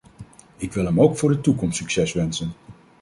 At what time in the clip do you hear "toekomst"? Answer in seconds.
1.41-1.77